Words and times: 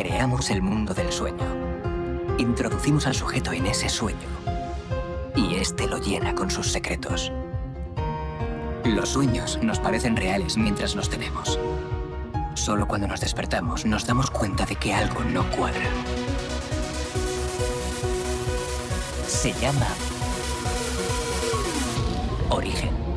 Creamos 0.00 0.50
el 0.50 0.62
mundo 0.62 0.94
del 0.94 1.10
sueño. 1.10 1.44
Introducimos 2.38 3.08
al 3.08 3.16
sujeto 3.16 3.50
en 3.50 3.66
ese 3.66 3.88
sueño. 3.88 4.28
Y 5.34 5.56
este 5.56 5.88
lo 5.88 5.98
llena 5.98 6.36
con 6.36 6.52
sus 6.52 6.70
secretos. 6.70 7.32
Los 8.84 9.08
sueños 9.08 9.58
nos 9.60 9.80
parecen 9.80 10.14
reales 10.14 10.56
mientras 10.56 10.94
los 10.94 11.10
tenemos. 11.10 11.58
Solo 12.54 12.86
cuando 12.86 13.08
nos 13.08 13.20
despertamos 13.20 13.86
nos 13.86 14.06
damos 14.06 14.30
cuenta 14.30 14.64
de 14.66 14.76
que 14.76 14.94
algo 14.94 15.24
no 15.24 15.42
cuadra. 15.50 15.90
Se 19.26 19.52
llama 19.54 19.88
origen. 22.50 23.07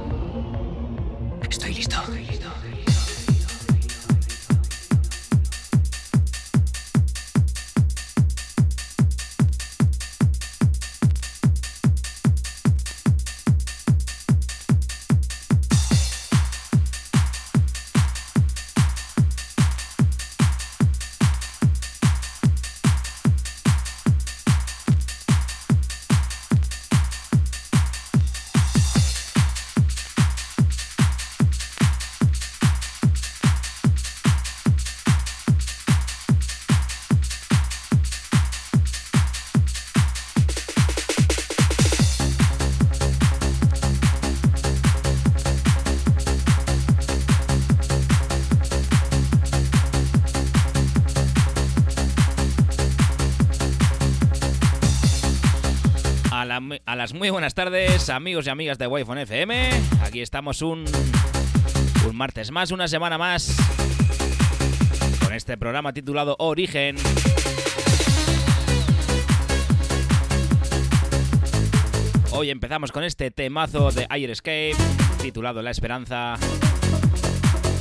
Muy 57.14 57.32
buenas 57.32 57.56
tardes, 57.56 58.12
amigos 58.12 58.46
y 58.46 58.52
amigas 58.52 58.78
de 58.78 58.86
wi 58.86 59.02
FM. 59.02 59.72
Aquí 60.04 60.22
estamos 60.22 60.62
un, 60.62 60.86
un 62.08 62.16
martes 62.16 62.52
más, 62.52 62.70
una 62.70 62.88
semana 62.88 63.18
más, 63.18 63.58
con 65.24 65.34
este 65.34 65.58
programa 65.58 65.94
titulado 65.94 66.36
Origen. 66.38 66.98
Hoy 72.34 72.52
empezamos 72.52 72.92
con 72.92 73.04
este 73.04 73.32
temazo 73.32 73.90
de 73.92 74.06
Air 74.12 74.34
titulado 75.24 75.64
La 75.64 75.72
Esperanza. 75.72 76.36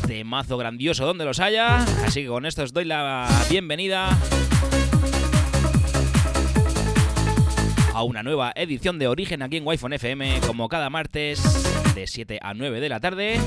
Temazo 0.07 0.57
grandioso 0.57 1.05
donde 1.05 1.27
los 1.27 1.41
haya. 1.41 1.85
Así 2.07 2.23
que 2.23 2.29
con 2.29 2.47
esto 2.47 2.63
os 2.63 2.73
doy 2.73 2.87
la 2.87 3.29
bienvenida 3.51 4.19
a 8.01 8.03
una 8.03 8.23
nueva 8.23 8.51
edición 8.57 8.99
de 8.99 9.09
Origen 9.09 9.43
aquí 9.43 9.59
en 9.59 9.67
wi 9.67 9.77
FM, 9.79 10.41
como 10.47 10.71
cada 10.71 10.89
martes 10.89 11.43
de 11.95 12.07
7 12.07 12.39
a 12.41 12.55
9 12.55 12.81
de 12.81 12.89
la 12.89 12.99
tarde. 12.99 13.39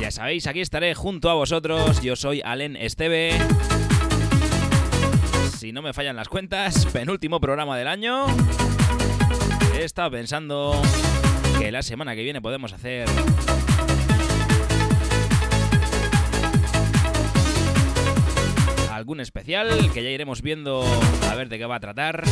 Ya 0.00 0.10
sabéis, 0.10 0.48
aquí 0.48 0.60
estaré 0.60 0.96
junto 0.96 1.30
a 1.30 1.34
vosotros. 1.34 2.02
Yo 2.02 2.16
soy 2.16 2.42
Alen 2.44 2.74
Esteve. 2.74 3.38
Si 5.58 5.70
no 5.70 5.80
me 5.80 5.92
fallan 5.92 6.16
las 6.16 6.28
cuentas, 6.28 6.84
penúltimo 6.86 7.38
programa 7.38 7.78
del 7.78 7.86
año. 7.86 8.26
He 9.78 9.84
estado 9.84 10.10
pensando 10.10 10.82
que 11.60 11.70
la 11.70 11.84
semana 11.84 12.16
que 12.16 12.24
viene 12.24 12.42
podemos 12.42 12.72
hacer 12.72 13.06
algún 18.96 19.20
especial 19.20 19.68
que 19.92 20.02
ya 20.02 20.10
iremos 20.10 20.42
viendo 20.42 20.84
a 21.30 21.34
ver 21.34 21.48
de 21.48 21.58
qué 21.58 21.66
va 21.66 21.76
a 21.76 21.80
tratar. 21.80 22.24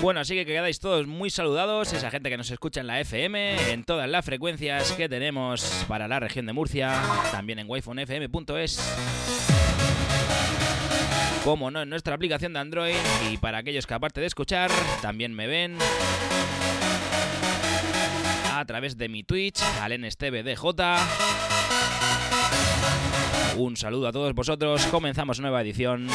Bueno, 0.00 0.20
así 0.20 0.34
que 0.34 0.46
quedáis 0.46 0.80
todos 0.80 1.06
muy 1.06 1.28
saludados, 1.28 1.92
esa 1.92 2.10
gente 2.10 2.30
que 2.30 2.38
nos 2.38 2.50
escucha 2.50 2.80
en 2.80 2.86
la 2.86 3.00
FM, 3.00 3.70
en 3.70 3.84
todas 3.84 4.08
las 4.08 4.24
frecuencias 4.24 4.92
que 4.92 5.10
tenemos 5.10 5.84
para 5.88 6.08
la 6.08 6.18
región 6.18 6.46
de 6.46 6.54
Murcia, 6.54 6.98
también 7.30 7.58
en 7.58 7.68
wifonfm.es, 7.68 8.80
como 11.44 11.70
no 11.70 11.82
en 11.82 11.90
nuestra 11.90 12.14
aplicación 12.14 12.54
de 12.54 12.60
Android, 12.60 12.96
y 13.30 13.36
para 13.36 13.58
aquellos 13.58 13.86
que 13.86 13.92
aparte 13.92 14.22
de 14.22 14.26
escuchar, 14.26 14.70
también 15.02 15.34
me 15.34 15.46
ven 15.46 15.76
a 18.54 18.64
través 18.64 18.96
de 18.96 19.10
mi 19.10 19.22
Twitch, 19.22 19.60
alenestebdj. 19.82 20.64
Un 23.58 23.76
saludo 23.76 24.08
a 24.08 24.12
todos 24.12 24.32
vosotros, 24.34 24.86
comenzamos 24.86 25.40
nueva 25.40 25.60
edición 25.60 26.08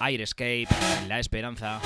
Airescape, 0.00 0.68
La 1.08 1.18
Esperanza. 1.18 1.80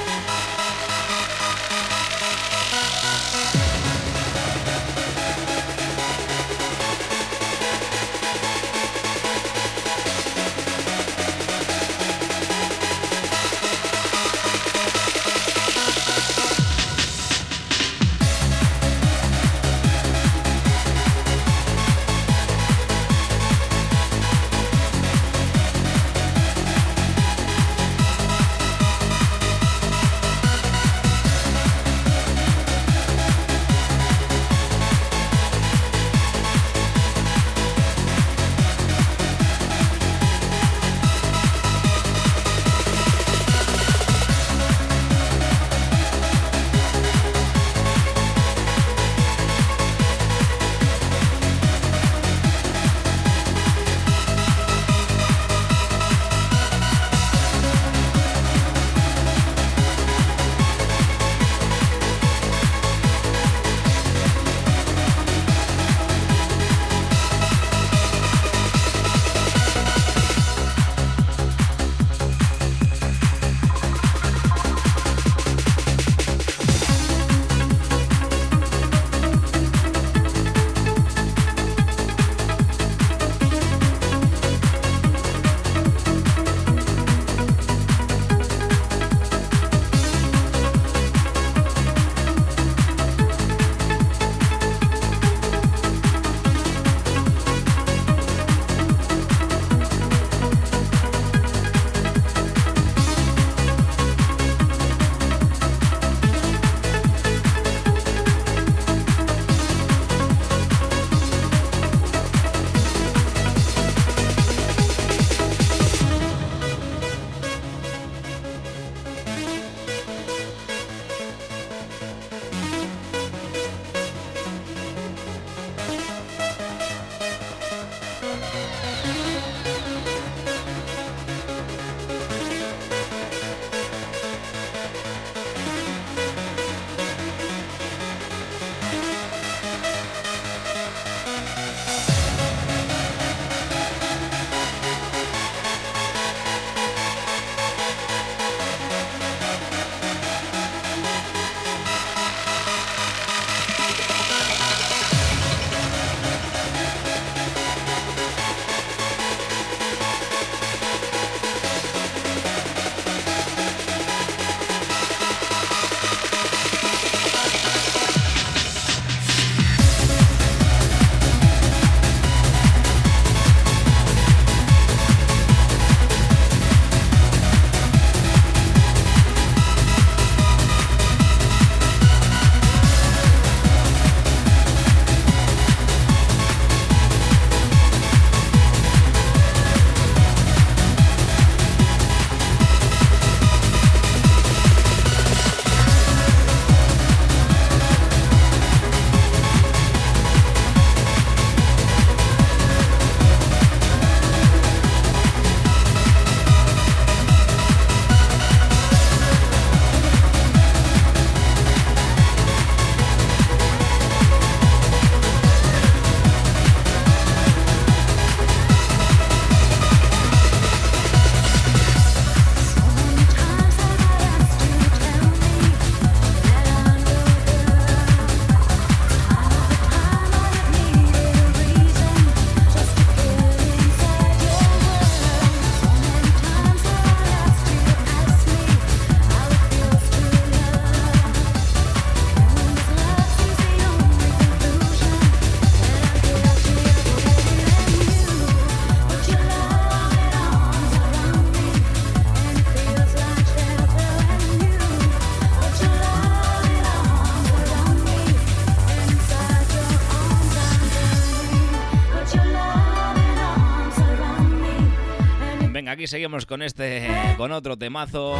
Aquí 265.98 266.06
seguimos 266.06 266.46
con 266.46 266.62
este, 266.62 267.08
con 267.36 267.50
otro 267.50 267.76
temazo. 267.76 268.36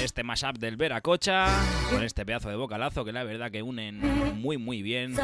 Este 0.00 0.22
mashup 0.22 0.56
del 0.58 0.76
Veracocha, 0.76 1.46
con 1.90 2.04
este 2.04 2.24
pedazo 2.24 2.48
de 2.48 2.54
vocalazo 2.54 3.04
que 3.04 3.10
la 3.10 3.24
verdad 3.24 3.50
que 3.50 3.62
unen 3.64 4.00
muy 4.40 4.58
muy 4.58 4.80
bien. 4.80 5.16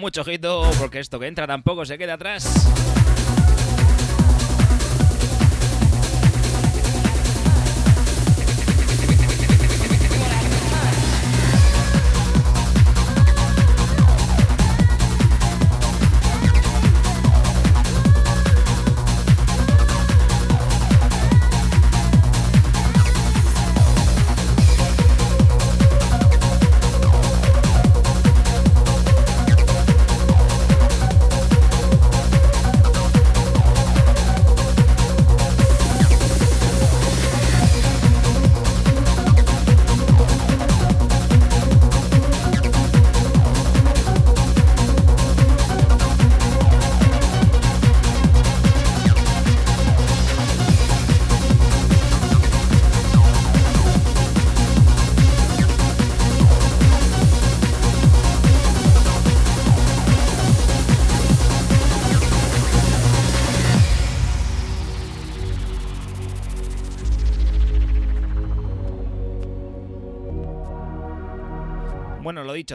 Mucho 0.00 0.22
ojito, 0.22 0.68
porque 0.78 0.98
esto 0.98 1.20
que 1.20 1.26
entra 1.26 1.46
tampoco 1.46 1.84
se 1.84 1.96
queda 1.98 2.14
atrás. 2.14 2.99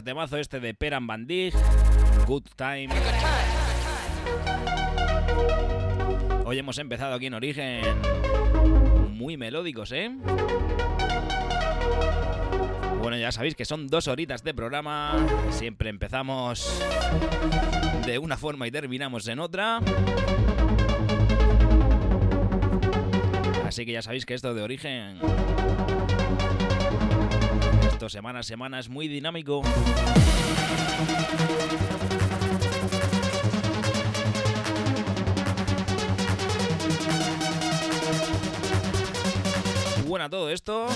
Temazo 0.02 0.38
este 0.38 0.60
de 0.60 0.74
Peran 0.74 1.08
Bandig, 1.08 1.54
Good 2.28 2.48
Time. 2.56 2.90
Hoy 6.46 6.60
hemos 6.60 6.78
empezado 6.78 7.14
aquí 7.14 7.28
en 7.28 7.34
Origen 7.34 7.82
muy 9.12 9.38
melódicos, 9.38 9.92
¿eh? 9.92 10.12
Bueno, 13.02 13.18
ya 13.18 13.32
sabéis 13.32 13.56
que 13.56 13.66
son 13.66 13.88
dos 13.88 14.08
horitas 14.08 14.44
de 14.44 14.54
programa. 14.54 15.16
Siempre 15.52 15.90
empezamos 15.90 16.82
de 18.06 18.18
una 18.18 18.38
forma 18.38 18.68
y 18.68 18.72
terminamos 18.72 19.28
en 19.28 19.40
otra. 19.40 19.80
Así 23.66 23.86
que 23.86 23.92
ya 23.92 24.02
sabéis 24.02 24.26
que 24.26 24.34
esto 24.34 24.54
de 24.54 24.62
origen. 24.62 25.20
Esto 27.96 28.10
semana 28.10 28.40
a 28.40 28.44
semana 28.44 28.82
muy 28.90 29.08
dinámico. 29.08 29.62
Bueno, 40.06 40.30
todo 40.30 40.50
esto. 40.50 40.88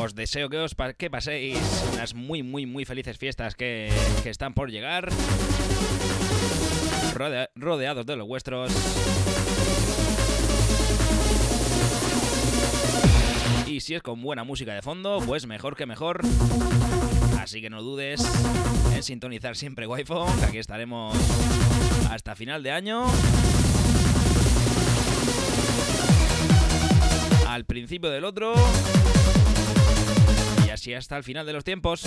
Os 0.00 0.14
deseo 0.14 0.48
que, 0.48 0.56
os 0.56 0.74
que 0.96 1.10
paséis 1.10 1.60
unas 1.92 2.14
muy, 2.14 2.42
muy, 2.42 2.64
muy 2.64 2.86
felices 2.86 3.18
fiestas 3.18 3.54
que, 3.54 3.92
que 4.22 4.30
están 4.30 4.54
por 4.54 4.70
llegar. 4.70 5.10
rodeados 7.56 8.06
de 8.06 8.16
los 8.16 8.26
vuestros. 8.26 8.72
Y 13.72 13.80
si 13.80 13.94
es 13.94 14.02
con 14.02 14.20
buena 14.20 14.44
música 14.44 14.74
de 14.74 14.82
fondo, 14.82 15.18
pues 15.24 15.46
mejor 15.46 15.76
que 15.76 15.86
mejor. 15.86 16.20
Así 17.40 17.62
que 17.62 17.70
no 17.70 17.82
dudes 17.82 18.22
en 18.94 19.02
sintonizar 19.02 19.56
siempre 19.56 19.86
Wi-Fi, 19.86 20.14
que 20.40 20.44
aquí 20.44 20.58
estaremos 20.58 21.16
hasta 22.10 22.36
final 22.36 22.62
de 22.62 22.70
año. 22.70 23.06
Al 27.48 27.64
principio 27.64 28.10
del 28.10 28.26
otro. 28.26 28.52
Y 30.66 30.68
así 30.70 30.92
hasta 30.92 31.16
el 31.16 31.24
final 31.24 31.46
de 31.46 31.54
los 31.54 31.64
tiempos. 31.64 32.04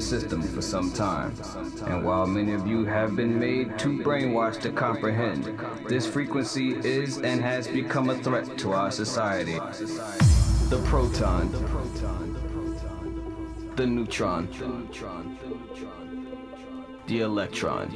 The 0.00 0.06
system 0.06 0.40
for 0.40 0.62
some 0.62 0.90
time. 0.92 1.34
And 1.86 2.02
while 2.04 2.26
many 2.26 2.52
of 2.54 2.66
you 2.66 2.86
have 2.86 3.14
been 3.16 3.38
made 3.38 3.78
too 3.78 3.98
brainwashed 3.98 4.62
to 4.62 4.72
comprehend, 4.72 5.44
this 5.88 6.06
frequency 6.06 6.70
is 6.76 7.18
and 7.18 7.42
has 7.42 7.68
become 7.68 8.08
a 8.08 8.14
threat 8.14 8.56
to 8.58 8.72
our 8.72 8.90
society. 8.90 9.58
The 10.70 10.80
proton, 10.86 11.50
the 13.76 13.86
neutron, 13.86 14.48
the 17.06 17.20
electron, 17.20 17.90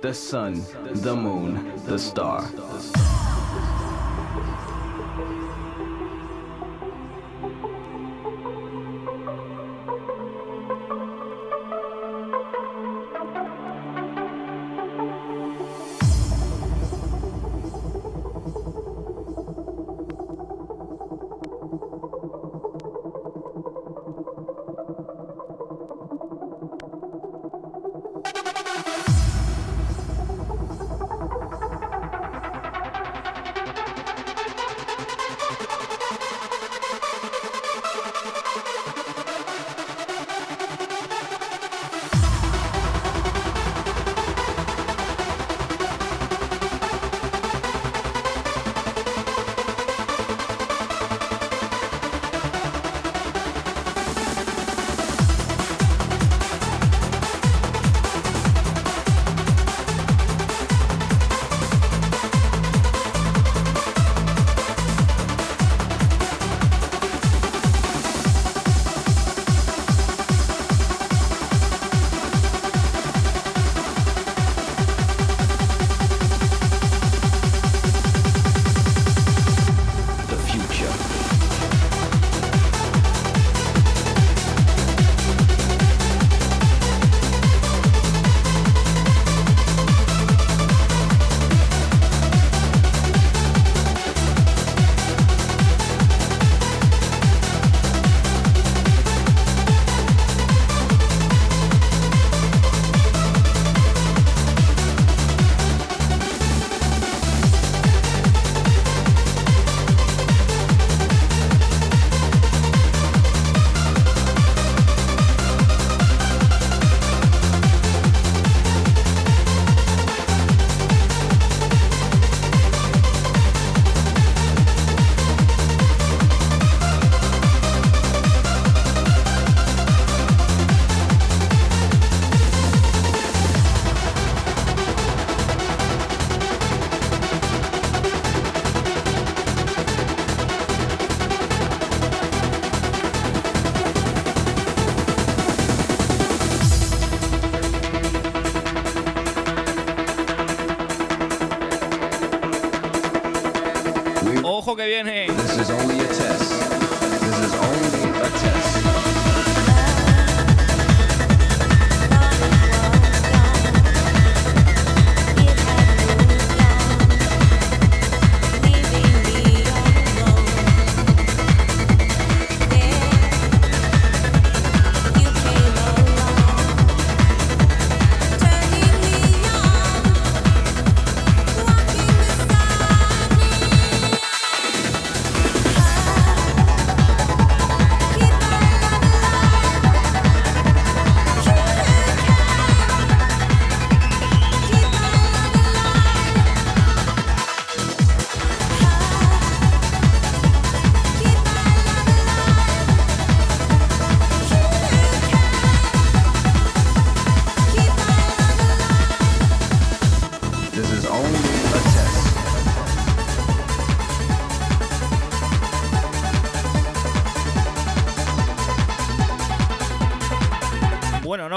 the 0.00 0.14
sun, 0.14 0.64
the 0.94 1.14
moon, 1.14 1.72
the 1.84 1.98
star. 1.98 2.40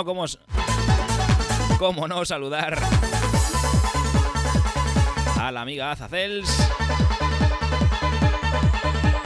no, 0.01 0.05
cómo, 0.05 0.25
cómo 1.77 2.07
no 2.07 2.25
saludar 2.25 2.75
a 5.39 5.51
la 5.51 5.61
amiga 5.61 5.91
Azacels, 5.91 6.49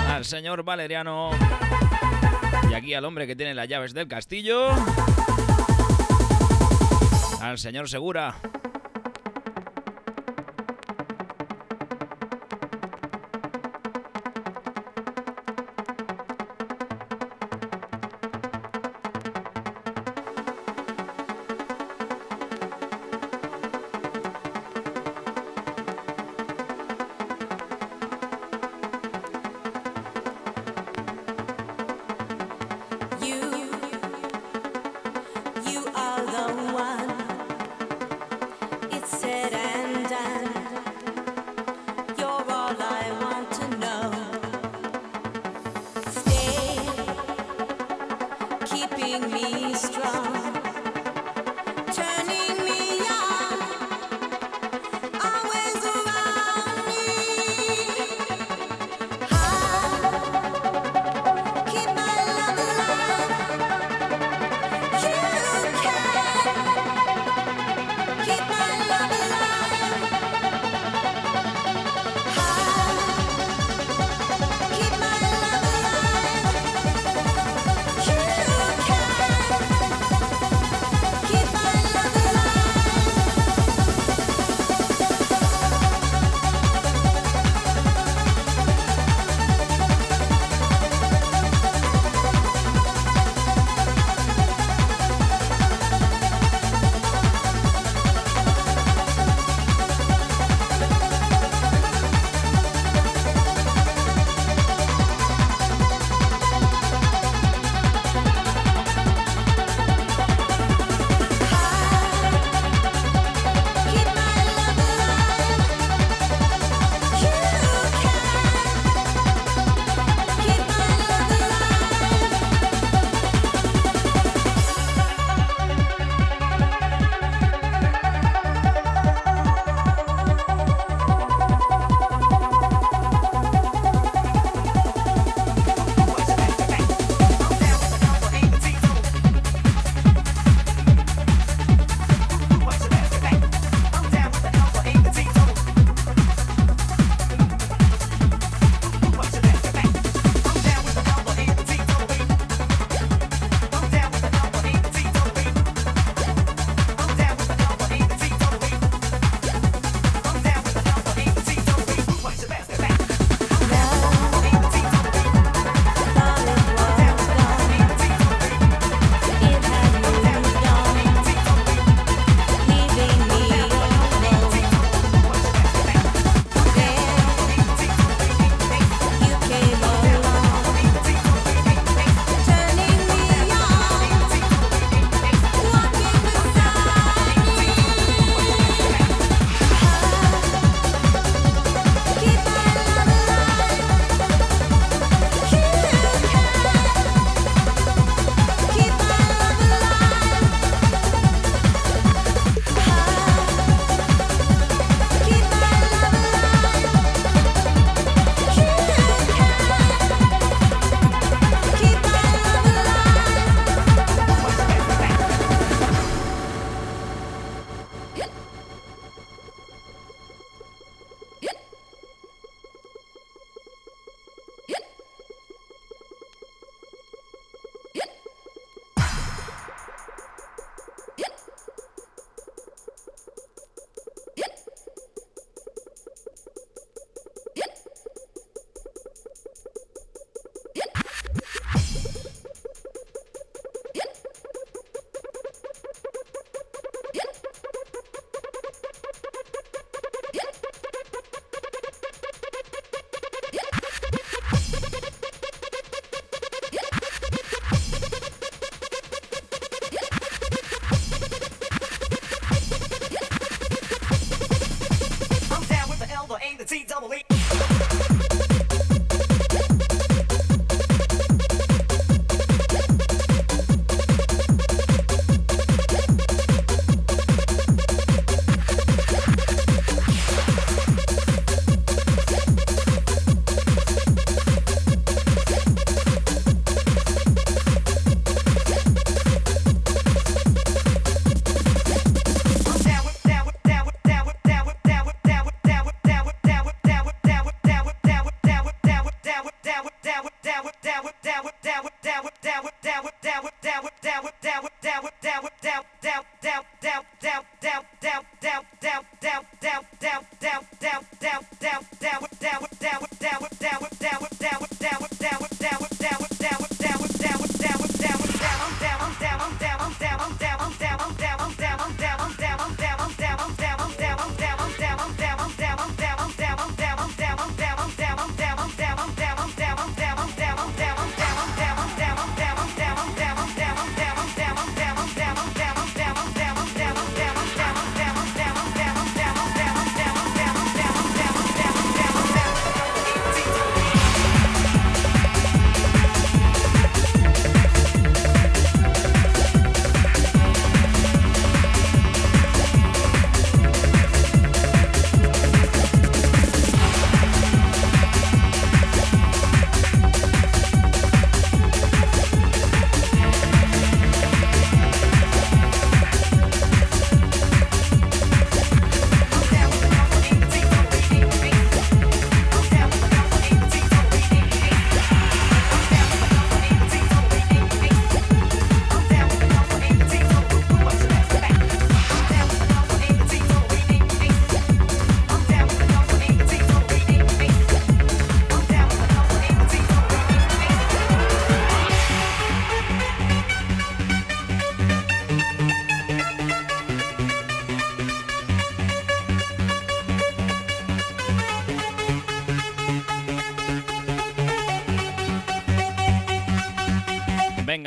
al 0.10 0.26
señor 0.26 0.64
Valeriano. 0.64 1.32
Y 2.70 2.74
aquí 2.74 2.94
al 2.94 3.06
hombre 3.06 3.26
que 3.26 3.38
tiene 3.38 3.54
las 3.54 3.70
llaves 3.70 3.94
del 3.94 4.10
castillo, 4.10 4.70
al 7.40 7.58
señor 7.58 7.88
Segura. 7.88 8.36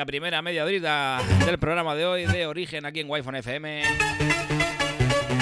Primera 0.09 0.41
media 0.41 0.65
horita 0.65 1.21
del 1.45 1.59
programa 1.59 1.95
de 1.95 2.07
hoy 2.07 2.25
de 2.25 2.47
origen 2.47 2.87
aquí 2.87 3.01
en 3.01 3.11
Wi-Fi 3.11 3.29
FM. 3.41 3.83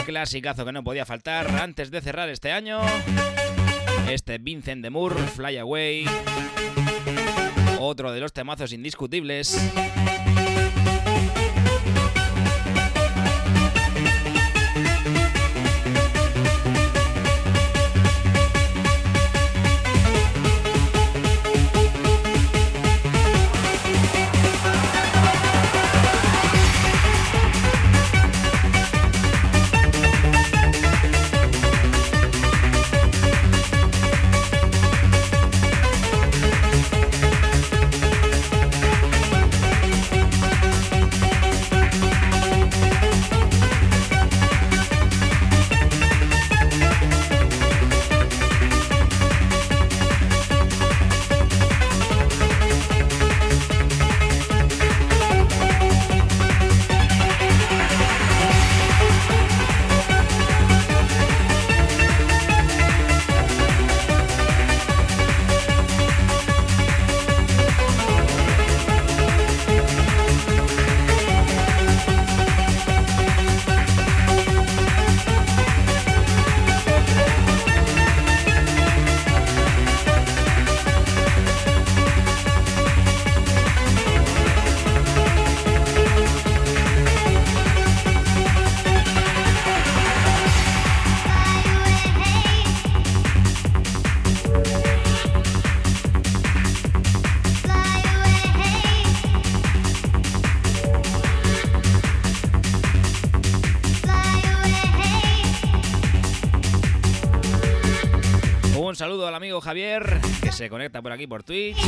Clasicazo 0.05 0.65
que 0.65 0.73
no 0.73 0.83
podía 0.83 1.07
faltar 1.07 1.49
antes 1.49 1.93
de 1.93 2.01
cerrar 2.01 2.29
este 2.31 2.51
año. 2.51 2.81
Este 4.11 4.39
Vincent 4.39 4.83
de 4.83 4.91
Moore, 4.91 5.23
Fly 5.23 5.59
Away. 5.59 6.07
Otro 7.79 8.11
de 8.11 8.19
los 8.19 8.33
temazos 8.33 8.73
indiscutibles. 8.73 9.57
Javier, 109.61 110.21
que 110.43 110.53
se 110.53 110.69
conecta 110.69 111.03
por 111.03 111.13
aquí 111.13 111.27
por 111.27 111.43
Twitch. 111.43 111.79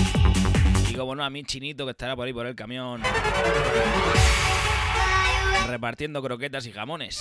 Y 0.89 0.95
como 0.95 1.15
no, 1.15 1.25
a 1.25 1.31
mi 1.31 1.45
chinito 1.45 1.85
que 1.85 1.93
estará 1.93 2.17
por 2.17 2.27
ahí 2.27 2.33
por 2.33 2.47
el 2.47 2.55
camión. 2.55 3.03
Repartiendo 5.67 6.23
croquetas 6.23 6.67
y 6.67 6.73
jamones. 6.73 7.21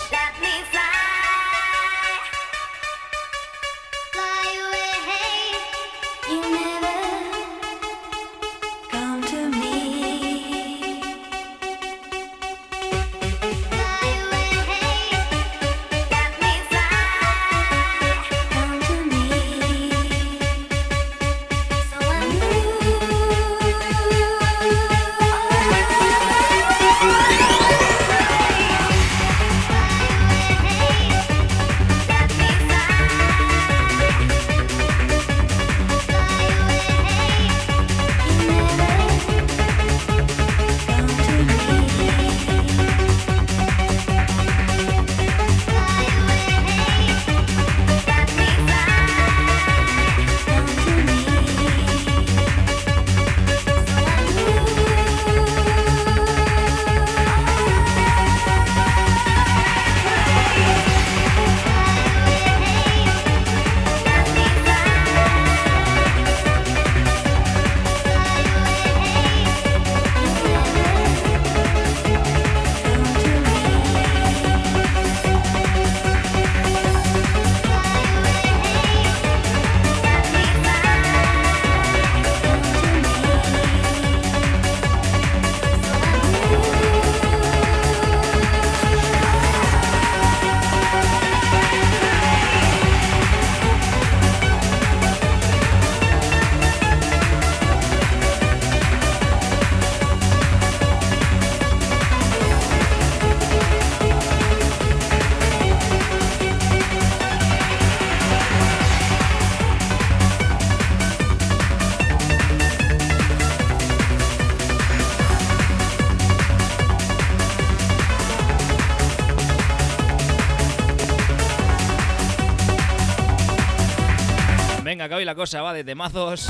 La 125.27 125.35
cosa 125.35 125.61
va 125.61 125.73
de 125.73 125.83
temazos. 125.83 126.47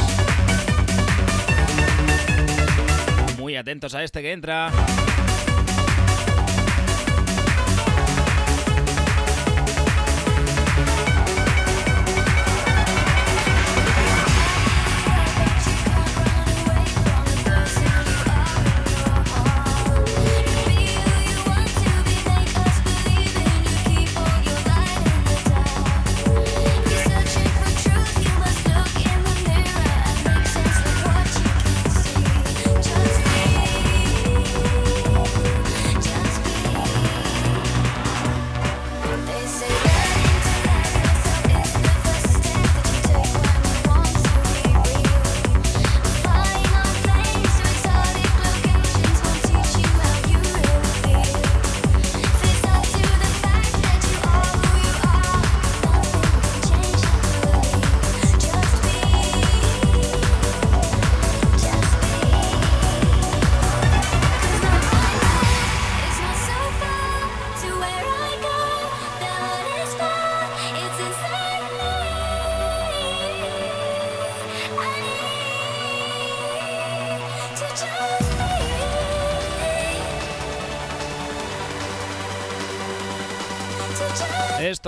Muy 3.39 3.55
atentos 3.55 3.95
a 3.95 4.03
este 4.03 4.21
que 4.21 4.31
entra. 4.31 4.71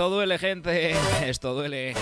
Esto 0.00 0.08
duele, 0.08 0.38
gente. 0.38 0.96
Esto 1.28 1.52
duele. 1.52 1.92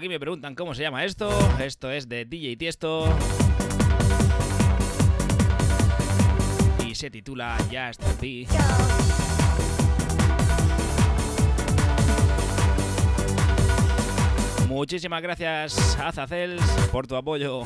Aquí 0.00 0.08
me 0.08 0.18
preguntan 0.18 0.54
cómo 0.54 0.74
se 0.74 0.80
llama 0.80 1.04
esto. 1.04 1.28
Esto 1.62 1.90
es 1.90 2.08
de 2.08 2.24
DJ 2.24 2.56
Tiesto. 2.56 3.04
Y 6.86 6.94
se 6.94 7.10
titula 7.10 7.58
Just 7.70 8.02
Be. 8.18 8.46
Muchísimas 14.68 15.20
gracias, 15.20 15.98
Azacels, 16.00 16.62
por 16.90 17.06
tu 17.06 17.16
apoyo. 17.16 17.64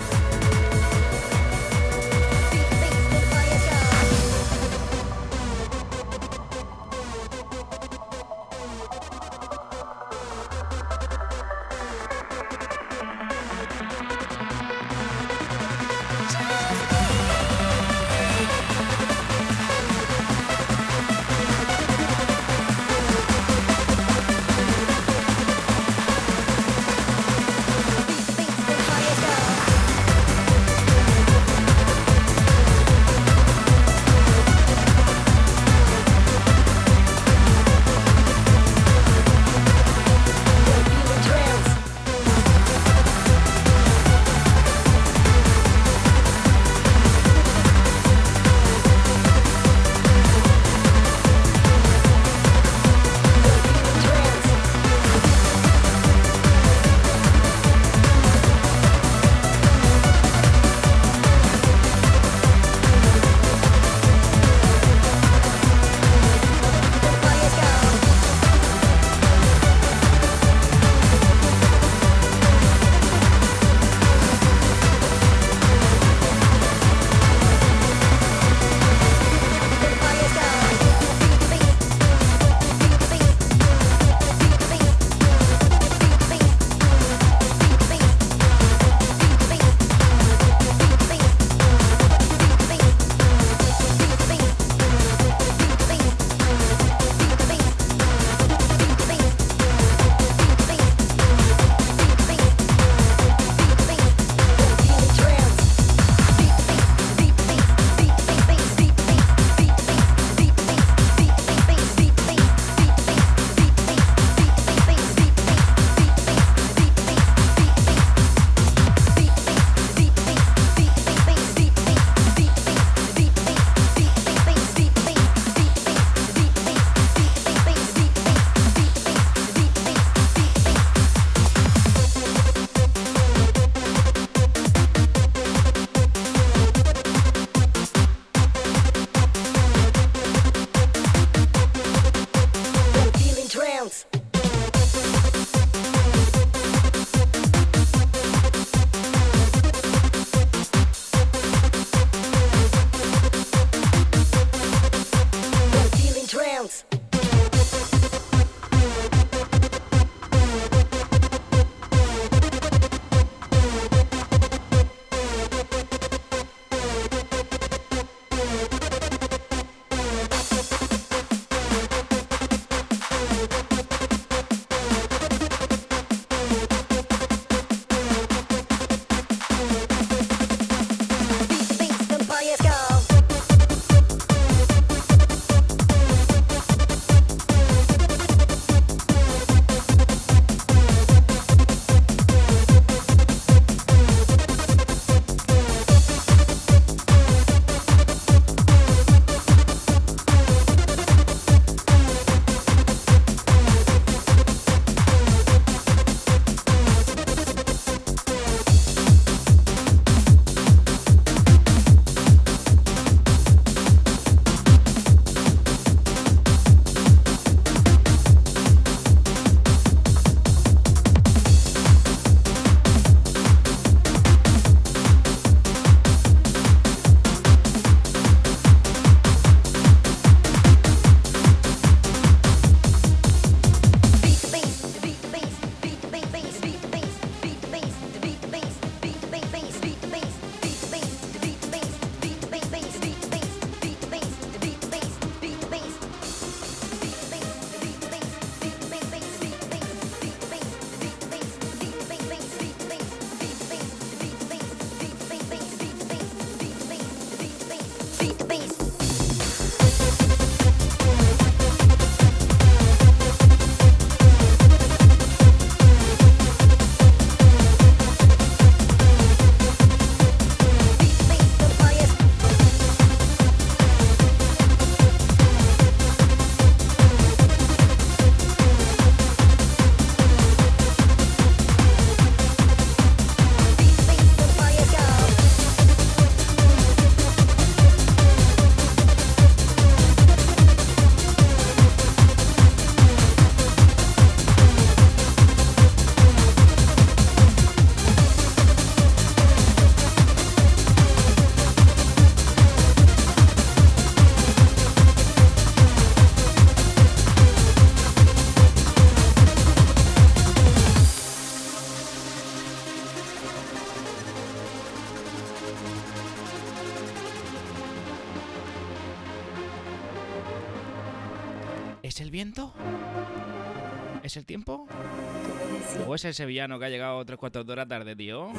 ¿O 326.15 326.17
es 326.17 326.25
el 326.25 326.35
sevillano 326.35 326.79
que 326.79 326.85
ha 326.85 326.91
llegado 326.91 327.27
3-4 327.27 327.69
horas 327.69 327.89
tarde, 327.89 328.15
tío? 328.15 328.53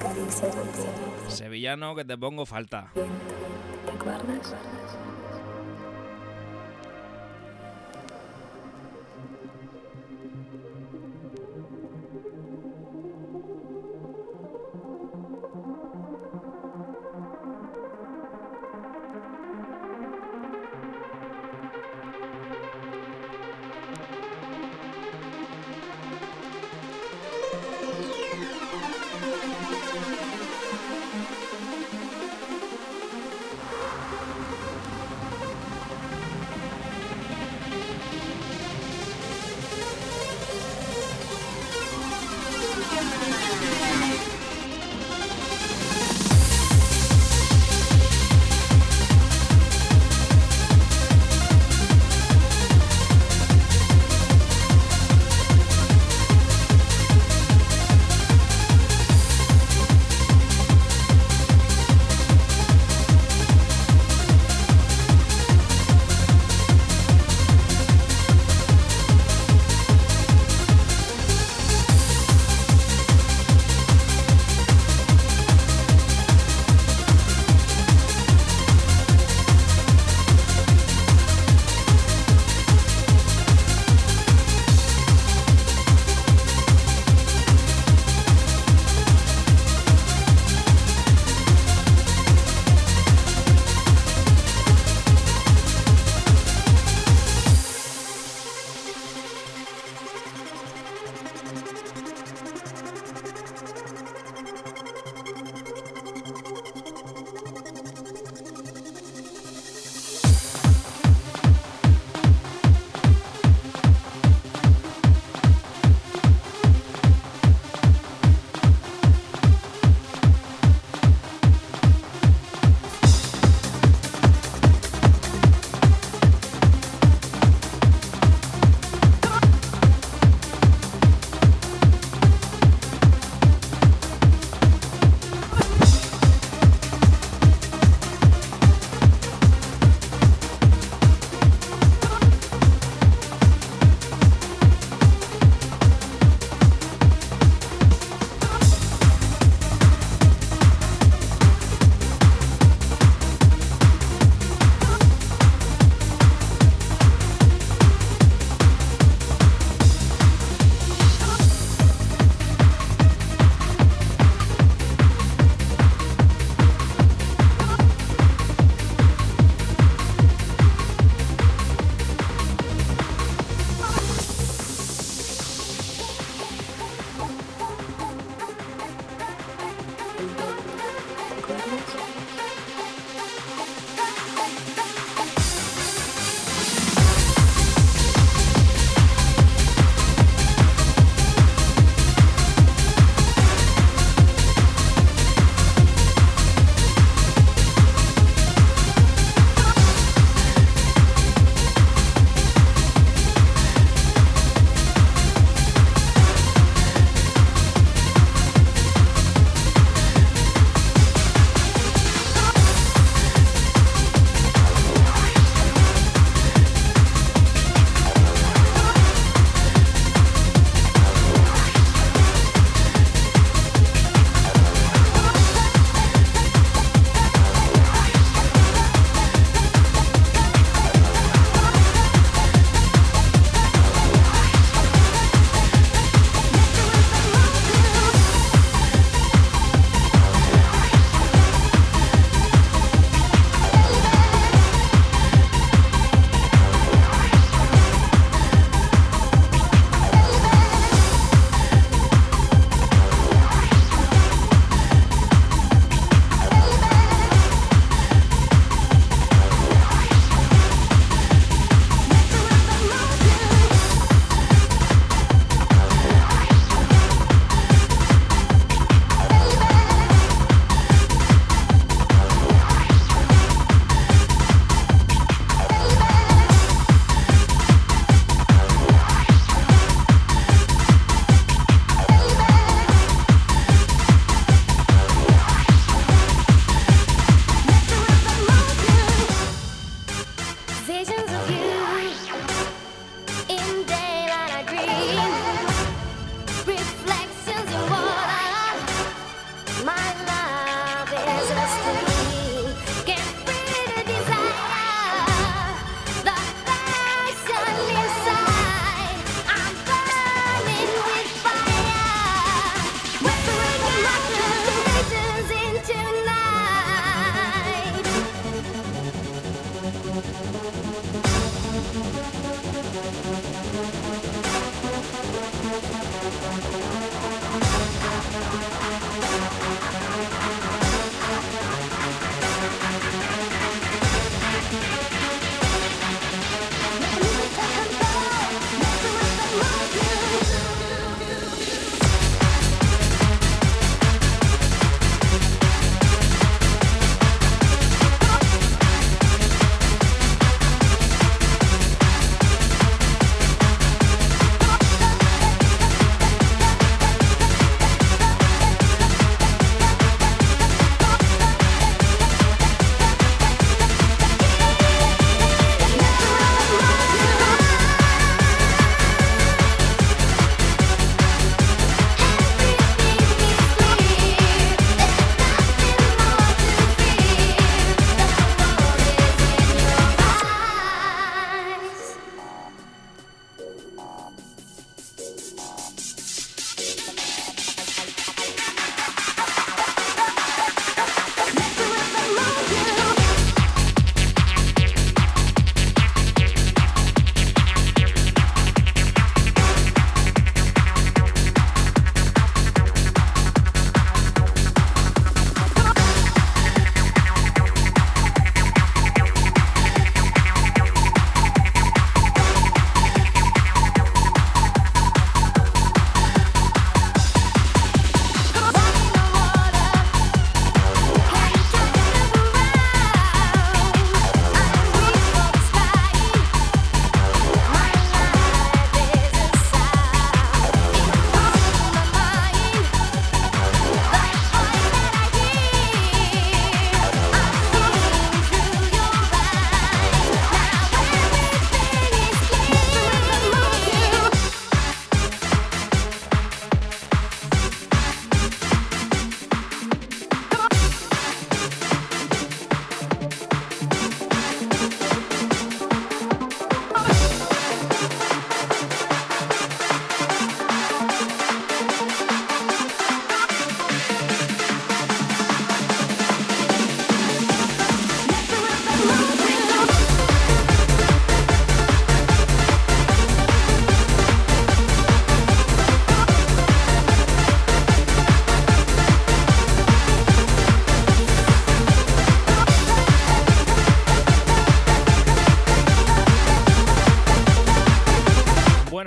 Sevillano 1.29 1.95
que 1.95 2.03
te 2.03 2.17
pongo 2.17 2.45
falta. 2.45 2.91
¿Te 2.93 3.91
acuerdas? 3.93 4.53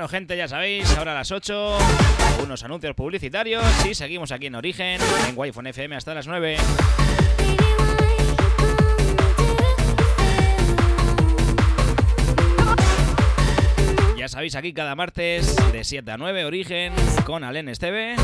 Gente, 0.08 0.38
ya 0.38 0.48
sabéis, 0.48 0.96
ahora 0.96 1.12
a 1.12 1.16
las 1.16 1.30
8, 1.30 1.78
unos 2.42 2.62
anuncios 2.62 2.94
publicitarios 2.94 3.62
y 3.84 3.94
seguimos 3.94 4.32
aquí 4.32 4.46
en 4.46 4.54
Origen, 4.54 4.98
en 5.28 5.34
wi 5.36 5.50
FM 5.50 5.96
hasta 5.96 6.14
las 6.14 6.26
9. 6.26 6.56
Ya 14.16 14.28
sabéis, 14.28 14.54
aquí 14.54 14.72
cada 14.72 14.94
martes 14.94 15.54
de 15.72 15.84
7 15.84 16.10
a 16.10 16.16
9, 16.16 16.46
Origen, 16.46 16.94
con 17.26 17.44
Alen 17.44 17.68
Esteve. 17.68 18.16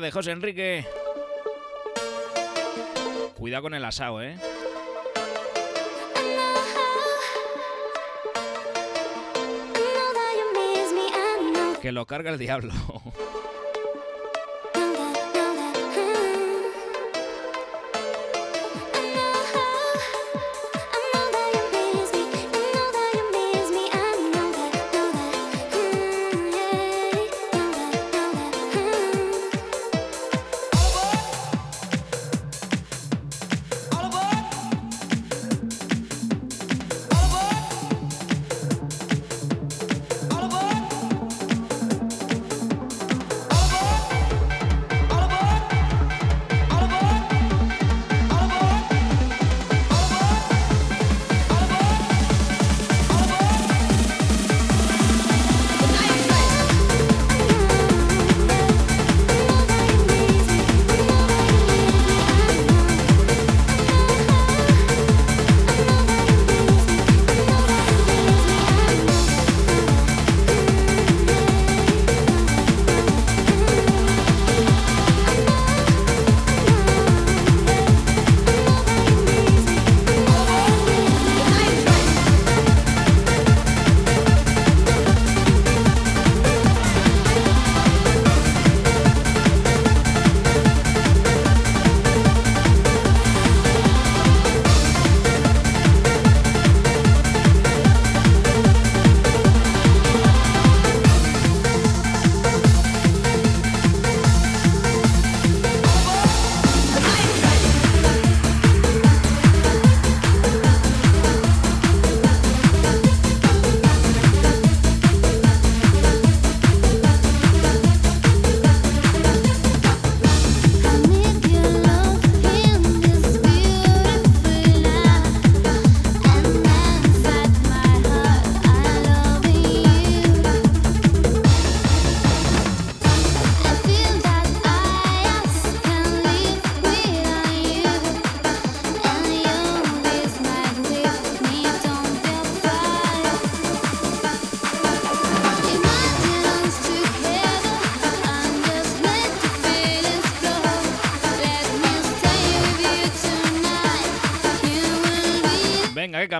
De 0.00 0.10
José 0.10 0.32
Enrique. 0.32 0.84
Cuidado 3.36 3.62
con 3.62 3.74
el 3.74 3.84
asado, 3.84 4.22
¿eh? 4.22 4.36
Que 11.80 11.92
lo 11.92 12.06
carga 12.06 12.30
el 12.30 12.38
diablo. 12.38 12.72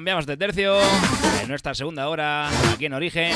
Cambiamos 0.04 0.26
de 0.26 0.36
tercio 0.36 0.76
en 1.40 1.48
nuestra 1.48 1.74
segunda 1.74 2.10
hora 2.10 2.50
aquí 2.74 2.84
en 2.84 2.92
Origen. 2.92 3.32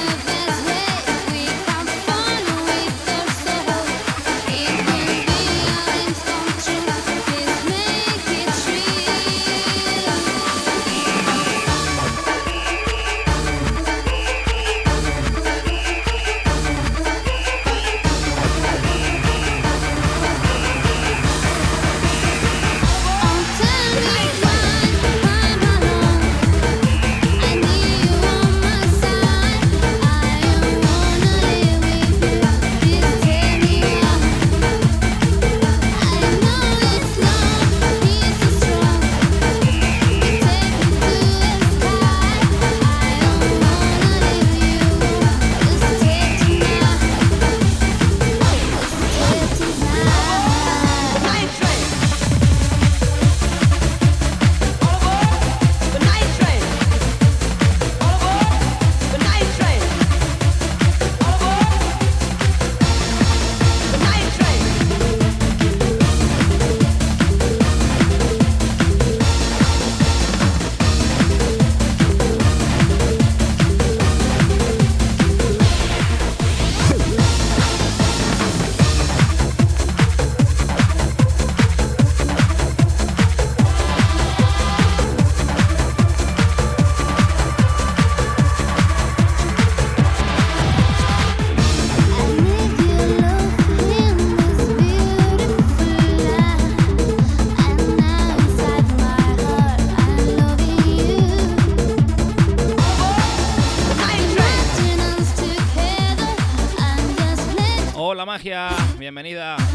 Bienvenida. 108.98 109.67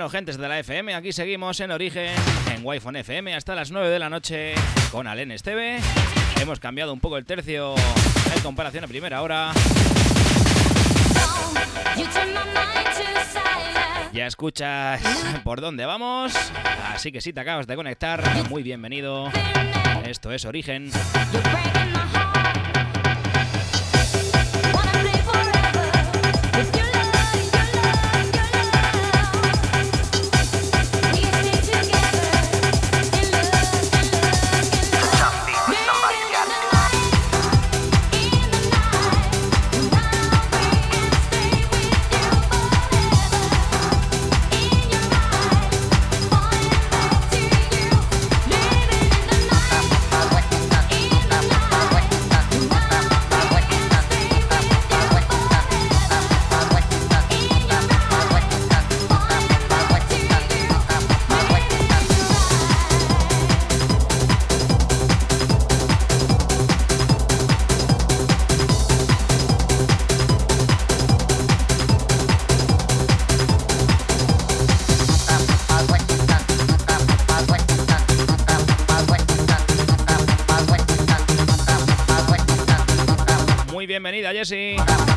Bueno, 0.00 0.12
gentes 0.12 0.38
de 0.38 0.48
la 0.48 0.58
FM, 0.58 0.94
aquí 0.94 1.12
seguimos 1.12 1.60
en 1.60 1.70
Origen, 1.72 2.14
en 2.54 2.64
wi 2.64 2.78
FM, 2.78 3.34
hasta 3.34 3.54
las 3.54 3.70
9 3.70 3.90
de 3.90 3.98
la 3.98 4.08
noche 4.08 4.54
con 4.90 5.06
Alen 5.06 5.30
Esteve. 5.30 5.78
Hemos 6.40 6.58
cambiado 6.58 6.94
un 6.94 7.00
poco 7.00 7.18
el 7.18 7.26
tercio 7.26 7.74
en 8.34 8.42
comparación 8.42 8.82
a 8.84 8.88
primera 8.88 9.20
hora. 9.20 9.52
Ya 14.14 14.26
escuchas 14.26 15.02
por 15.44 15.60
dónde 15.60 15.84
vamos, 15.84 16.32
así 16.94 17.12
que 17.12 17.20
si 17.20 17.34
te 17.34 17.40
acabas 17.40 17.66
de 17.66 17.76
conectar, 17.76 18.22
muy 18.48 18.62
bienvenido. 18.62 19.30
Esto 20.06 20.32
es 20.32 20.46
Origen. 20.46 20.90
Bienvenida, 84.32 85.09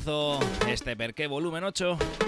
Jessie. 0.00 0.72
este 0.72 0.96
Perqué 0.96 1.26
volumen 1.26 1.64
8. 1.64 2.25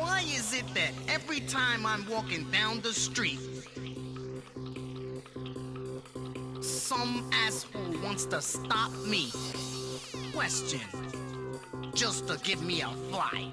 Why 0.00 0.20
is 0.20 0.54
it 0.54 0.64
that 0.72 0.92
every 1.08 1.40
time 1.40 1.84
I'm 1.84 2.08
walking 2.08 2.50
down 2.50 2.80
the 2.80 2.94
street, 2.94 3.38
some 6.62 7.28
asshole 7.34 8.00
wants 8.02 8.24
to 8.26 8.40
stop 8.40 8.92
me? 9.04 9.30
Question 10.32 10.80
just 11.94 12.26
to 12.28 12.38
give 12.38 12.62
me 12.62 12.80
a 12.80 12.88
fly. 13.10 13.50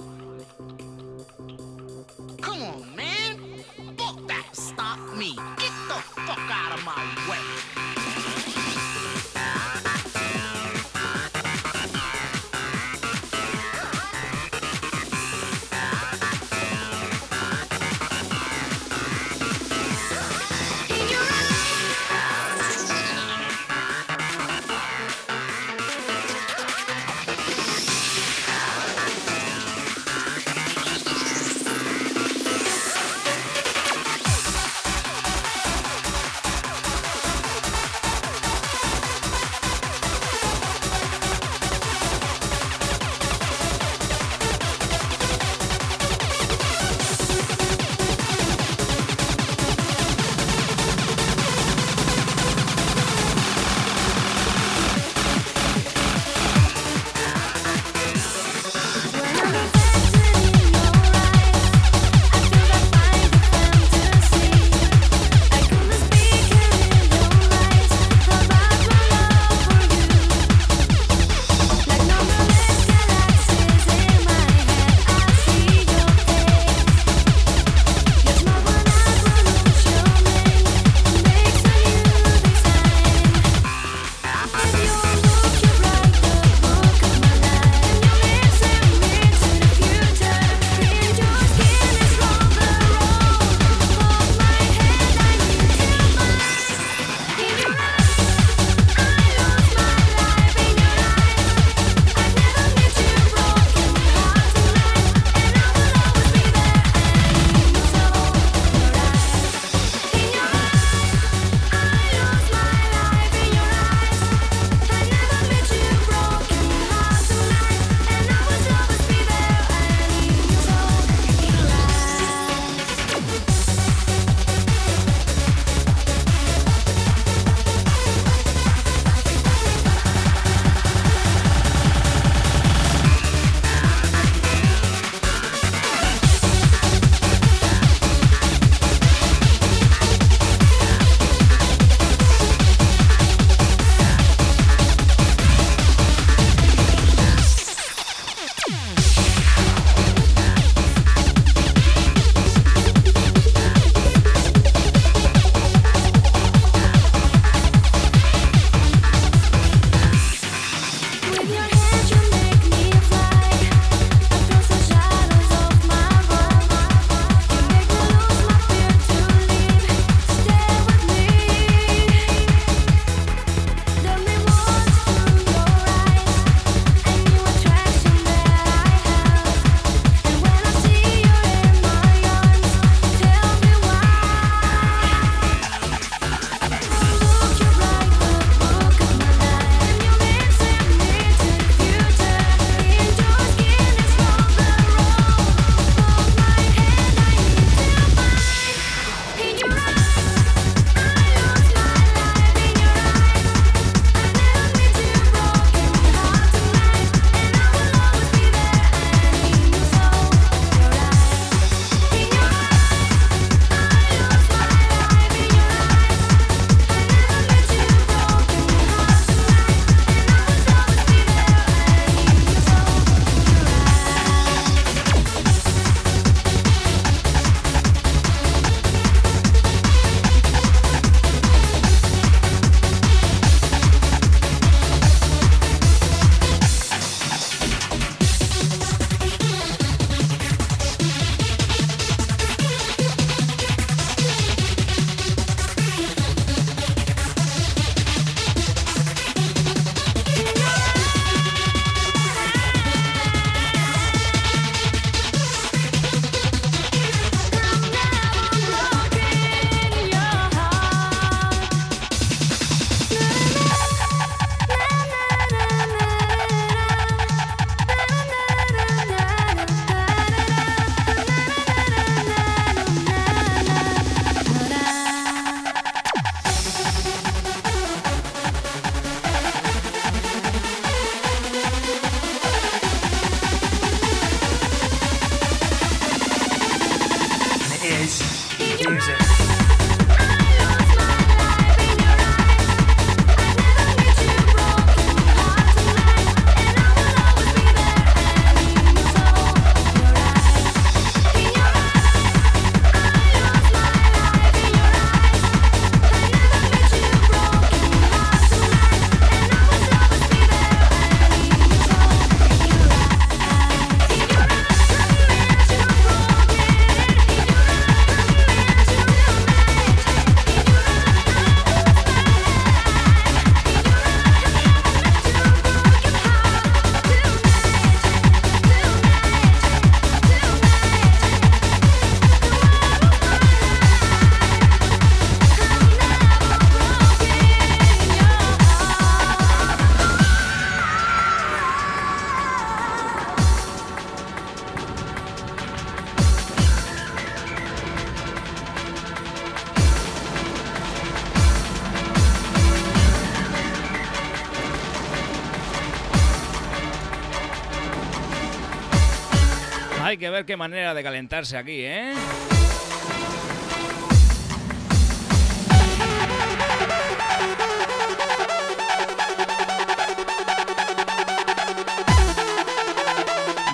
Ver 360.37 360.45
qué 360.45 360.55
manera 360.55 360.93
de 360.93 361.01
calentarse 361.01 361.57
aquí, 361.57 361.81
¿eh? 361.83 362.13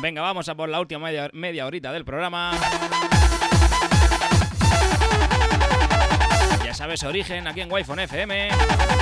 Venga, 0.02 0.22
vamos 0.22 0.48
a 0.48 0.56
por 0.56 0.70
la 0.70 0.80
última 0.80 1.02
media, 1.02 1.30
media 1.34 1.66
horita 1.66 1.92
del 1.92 2.06
programa. 2.06 2.54
Ya 6.64 6.74
sabes, 6.74 7.04
origen 7.04 7.46
aquí 7.46 7.60
en 7.60 7.70
Wi-Fi 7.72 8.04
FM. 8.04 8.93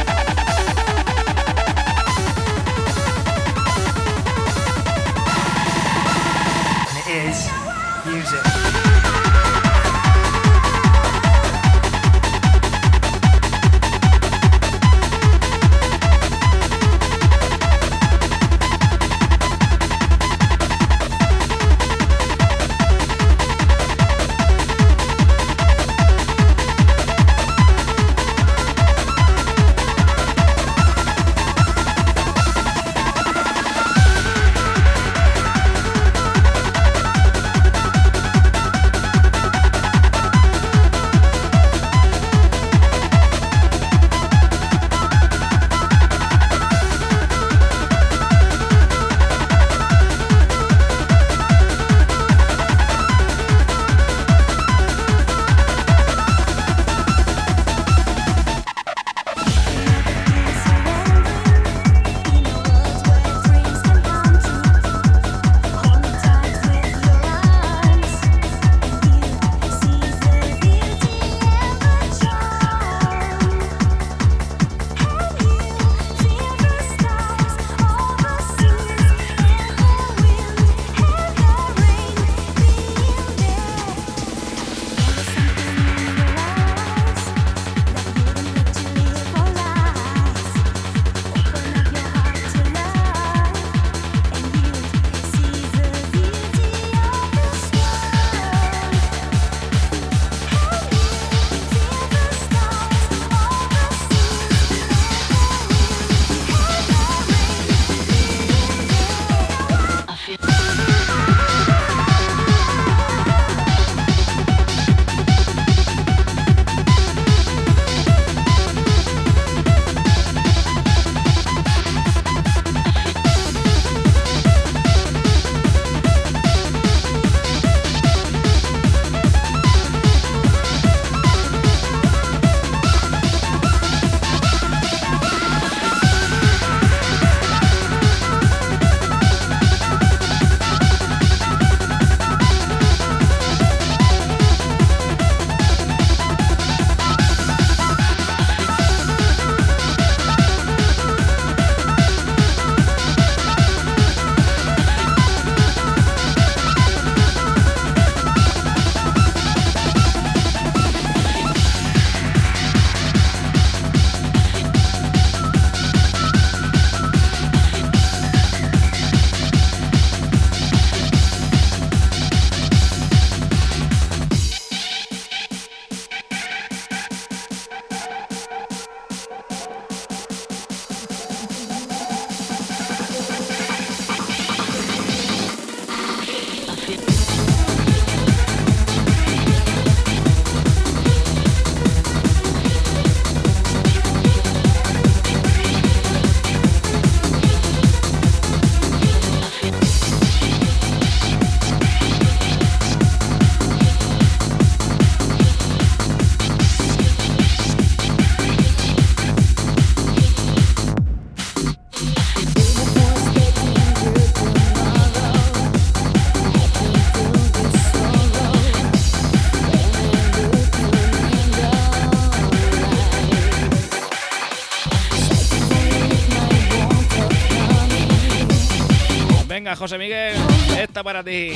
José 229.81 229.97
Miguel, 229.97 230.35
esta 230.77 231.03
para 231.03 231.23
ti. 231.23 231.53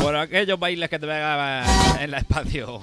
Por 0.00 0.14
aquellos 0.14 0.56
bailes 0.56 0.88
que 0.88 1.00
te 1.00 1.06
pegaban 1.08 1.64
en 2.00 2.12
la 2.12 2.18
espacio. 2.18 2.80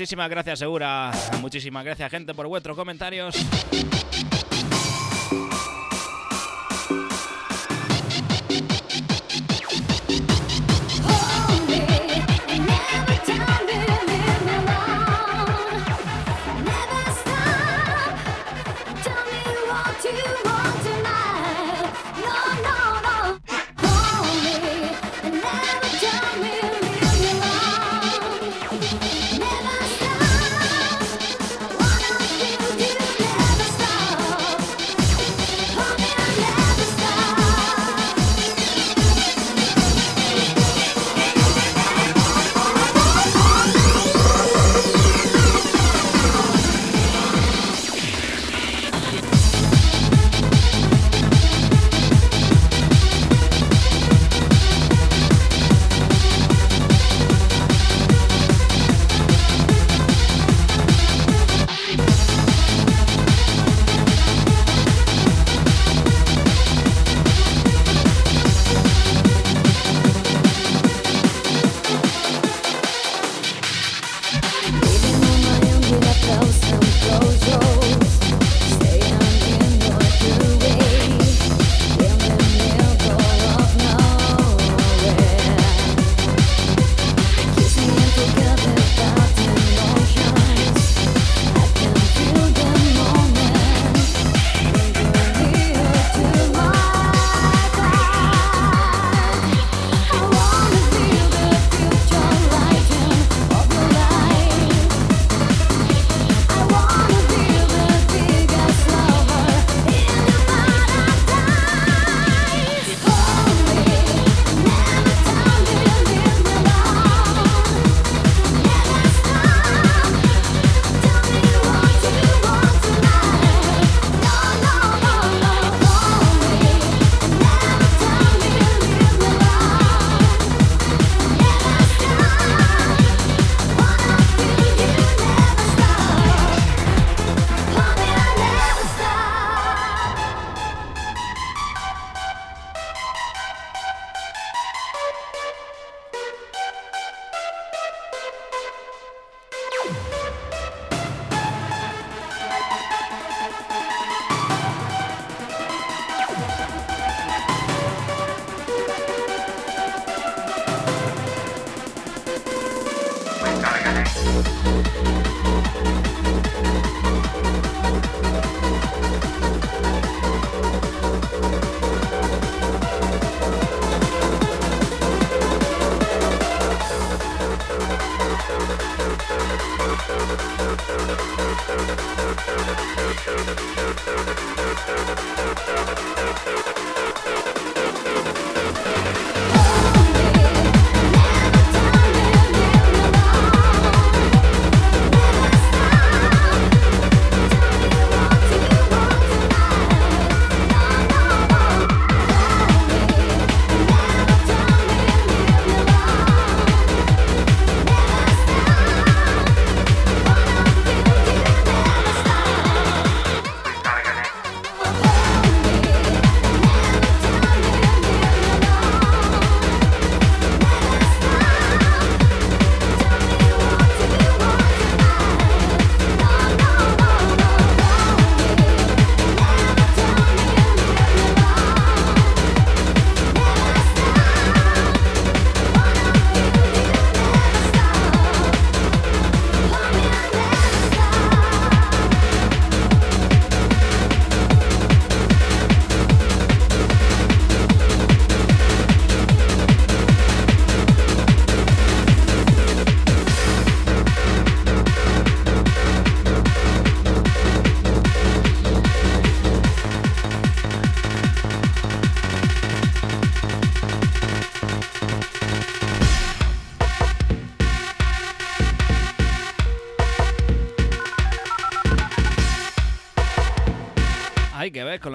Muchísimas 0.00 0.30
gracias, 0.30 0.58
Segura. 0.60 1.10
Muchísimas 1.42 1.84
gracias, 1.84 2.10
gente, 2.10 2.32
por 2.32 2.48
vuestros 2.48 2.74
comentarios. 2.74 3.36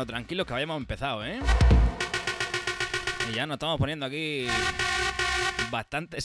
Tranquilos 0.05 0.45
que 0.45 0.53
habíamos 0.53 0.77
empezado, 0.77 1.25
¿eh? 1.25 1.39
Y 3.29 3.35
ya 3.35 3.45
nos 3.45 3.55
estamos 3.55 3.77
poniendo 3.77 4.05
aquí 4.05 4.47
bastante 5.71 6.21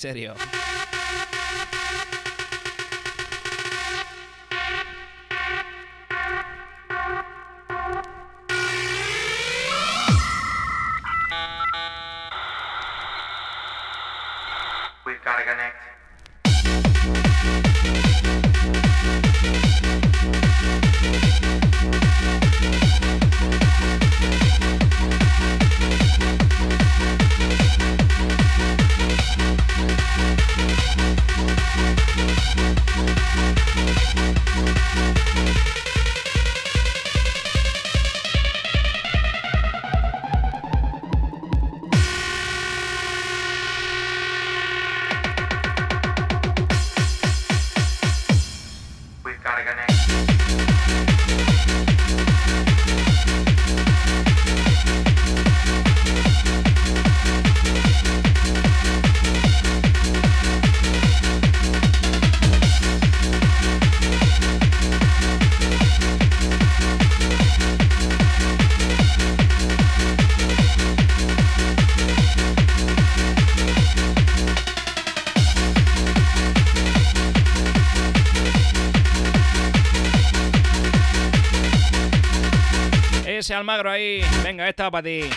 Almagro 83.54 83.90
ahí. 83.90 84.22
Venga, 84.42 84.68
esta 84.68 84.90
para 84.90 85.02
ti. 85.02 85.30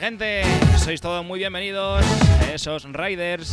Gente. 0.00 0.42
Sois 0.78 1.00
todos 1.00 1.24
muy 1.24 1.38
bienvenidos. 1.38 2.04
Esos 2.52 2.84
Riders. 2.84 3.52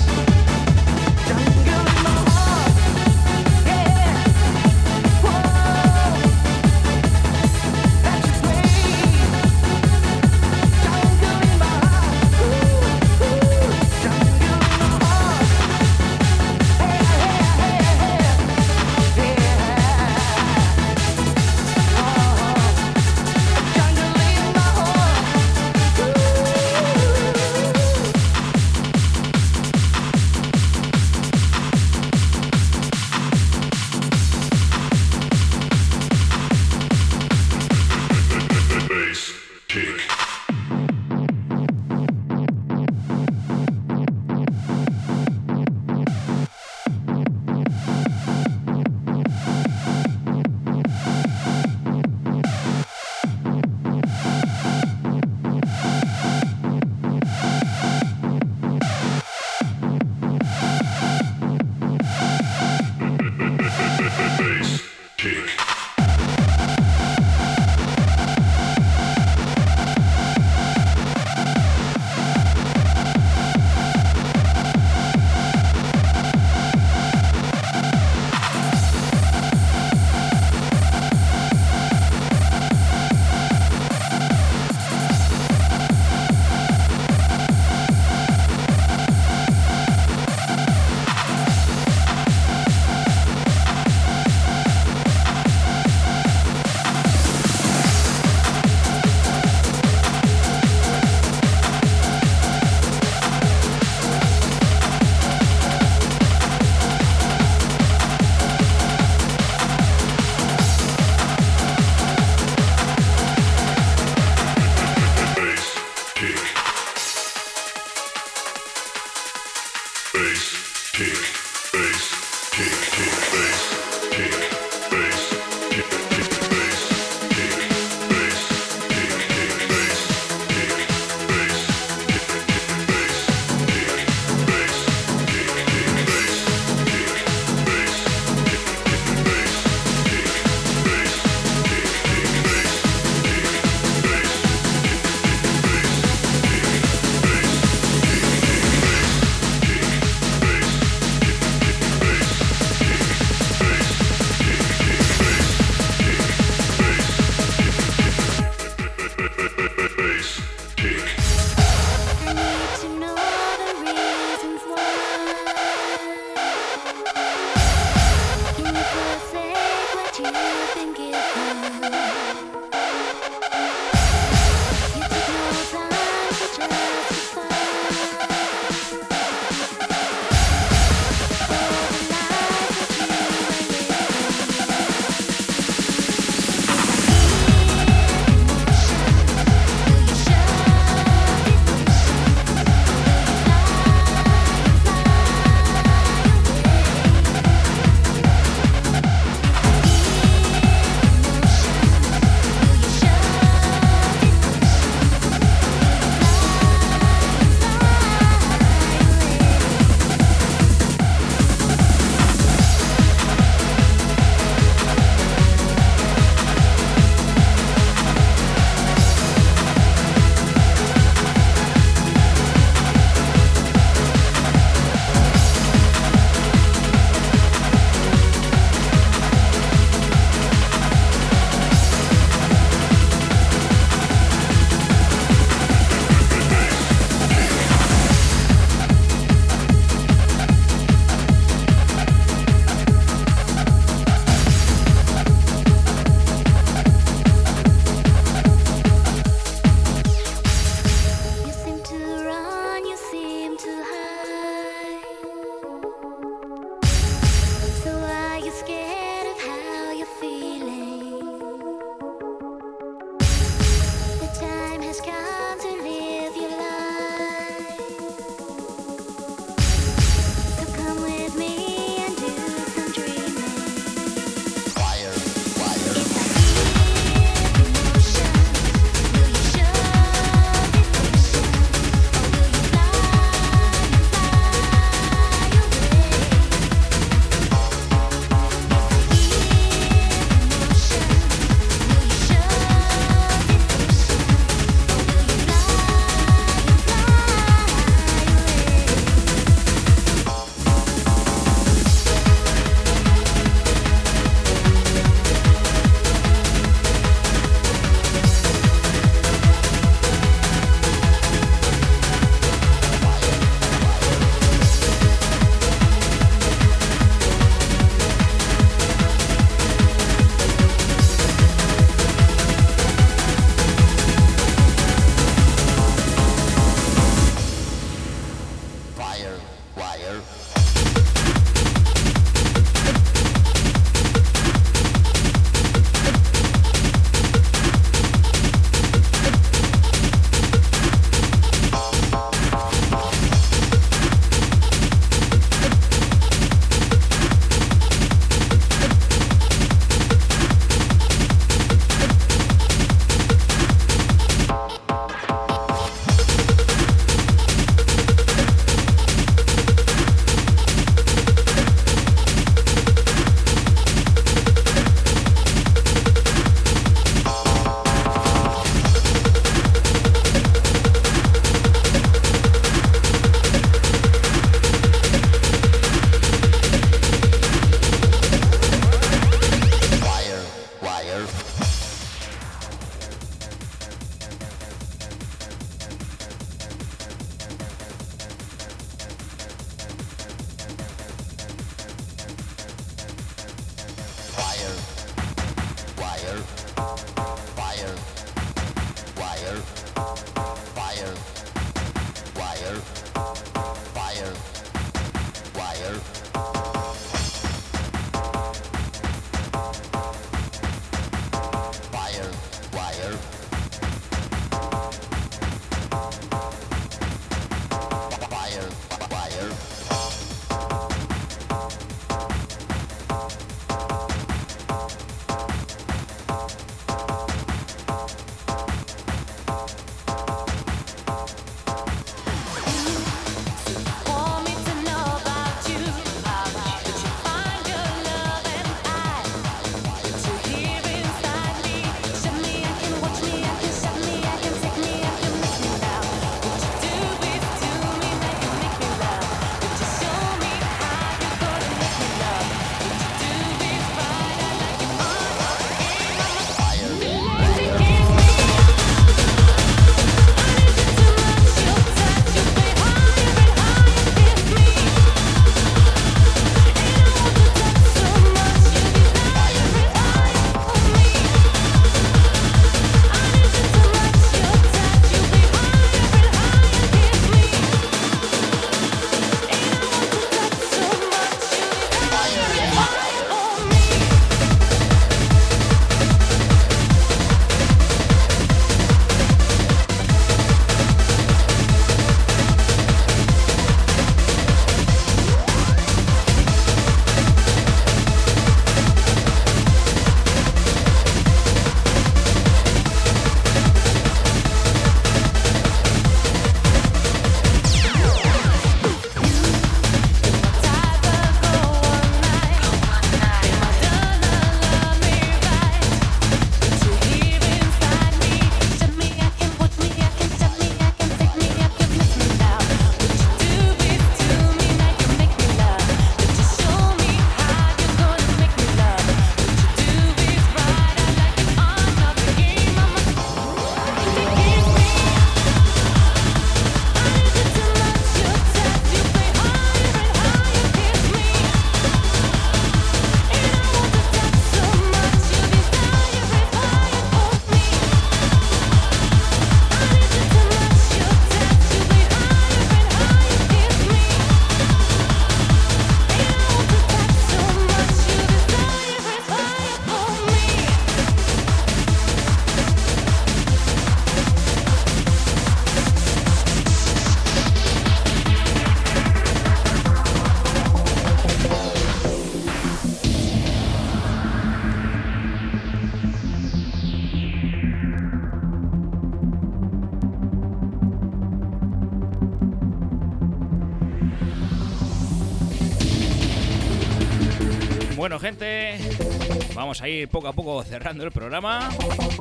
Vamos 589.75 589.83
a 589.83 589.89
ir 589.89 590.07
poco 590.07 590.29
a 590.29 590.31
poco 590.31 590.63
cerrando 590.63 591.03
el 591.03 591.11
programa. 591.11 591.69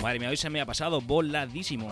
Madre 0.02 0.18
mía, 0.18 0.28
hoy 0.28 0.36
se 0.36 0.50
me 0.50 0.60
ha 0.60 0.66
pasado 0.66 1.00
voladísimo. 1.00 1.88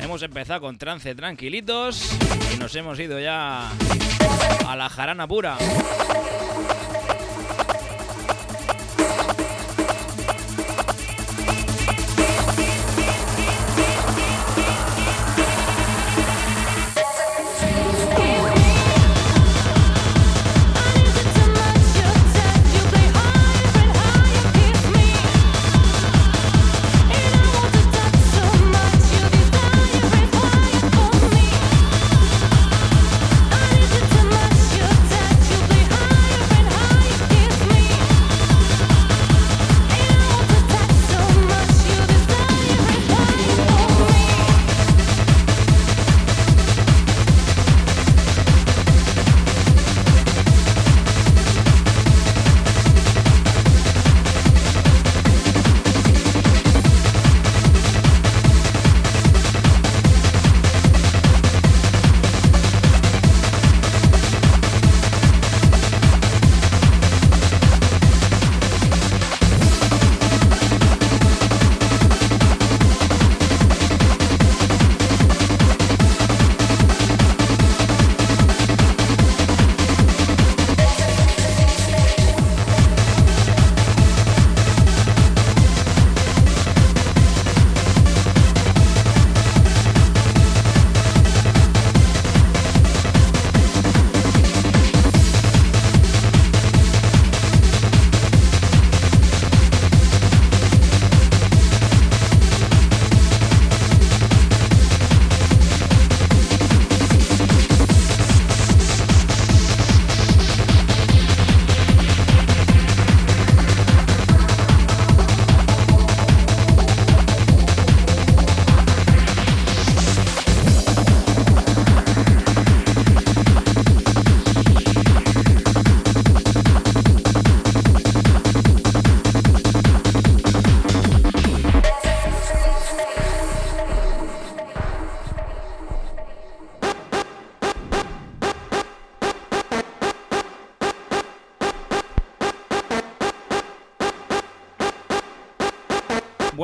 Hemos 0.00 0.22
empezado 0.22 0.60
con 0.60 0.78
trance 0.78 1.16
tranquilitos 1.16 2.16
y 2.54 2.58
nos 2.58 2.72
hemos 2.76 3.00
ido 3.00 3.18
ya 3.18 3.72
a 4.68 4.76
la 4.76 4.88
jarana 4.88 5.26
pura. 5.26 5.58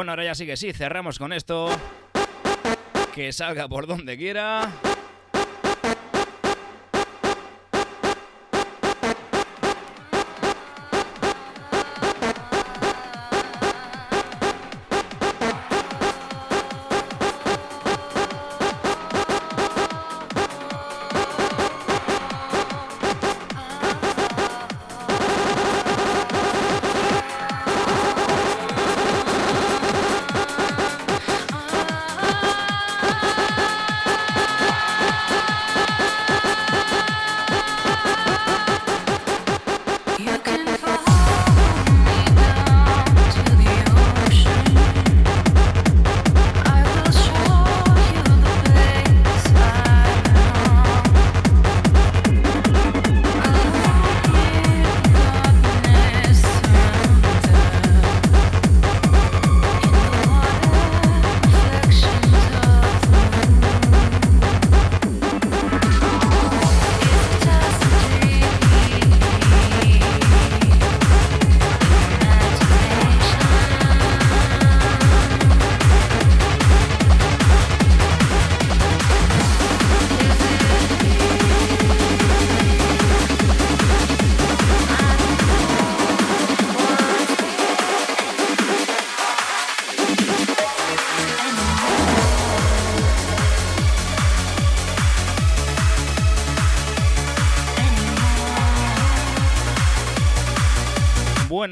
Ahora 0.08 0.24
ya 0.24 0.34
sí 0.34 0.46
que 0.46 0.56
sí, 0.56 0.72
cerramos 0.72 1.18
con 1.18 1.32
esto. 1.32 1.68
Que 3.14 3.32
salga 3.32 3.68
por 3.68 3.86
donde 3.86 4.16
quiera. 4.16 4.70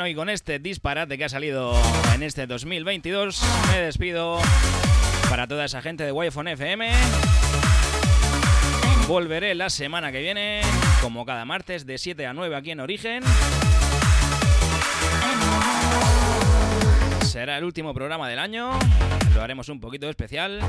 Y 0.09 0.15
con 0.15 0.29
este 0.29 0.59
disparate 0.59 1.19
que 1.19 1.25
ha 1.25 1.29
salido 1.29 1.75
en 2.15 2.23
este 2.23 2.47
2022, 2.47 3.43
me 3.71 3.81
despido 3.81 4.39
para 5.29 5.47
toda 5.47 5.65
esa 5.65 5.83
gente 5.83 6.05
de 6.05 6.13
wi 6.13 6.29
FM. 6.29 6.91
Volveré 9.09 9.55
la 9.55 9.71
semana 9.71 10.13
que 10.13 10.21
viene, 10.21 10.61
como 11.01 11.25
cada 11.25 11.45
martes, 11.45 11.87
de 11.87 11.99
7 11.99 12.27
a 12.27 12.33
9 12.33 12.57
aquí 12.57 12.71
en 12.71 12.81
Origen. 12.81 13.23
Será 17.23 17.59
el 17.59 17.65
último 17.65 17.93
programa 17.93 18.29
del 18.29 18.39
año, 18.39 18.71
lo 19.35 19.43
haremos 19.43 19.69
un 19.69 19.81
poquito 19.81 20.09
especial. 20.09 20.61